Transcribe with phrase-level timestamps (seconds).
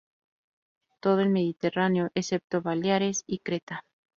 [0.99, 3.85] Todo el Mediterráneo, excepto Baleares y Creta